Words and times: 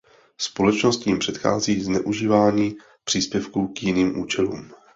Společnost 0.37 0.99
tím 1.03 1.19
předchází 1.19 1.81
zneužívání 1.81 2.77
příspěvku 3.03 3.67
k 3.67 3.83
jiným 3.83 4.19
účelům. 4.19 4.71